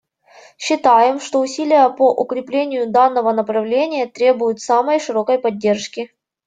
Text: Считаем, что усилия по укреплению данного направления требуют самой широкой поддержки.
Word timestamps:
Считаем, 0.57 1.19
что 1.19 1.41
усилия 1.41 1.87
по 1.91 2.11
укреплению 2.11 2.89
данного 2.89 3.33
направления 3.33 4.07
требуют 4.07 4.59
самой 4.59 4.99
широкой 4.99 5.37
поддержки. 5.37 6.11